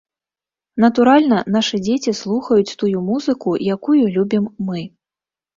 [0.85, 4.81] Натуральна, нашы дзеці слухаюць тую музыку, якую любім мы.